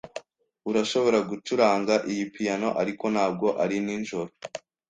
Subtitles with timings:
[0.69, 4.31] Urashobora gucuranga iyi piyano, ariko ntabwo ari nijoro.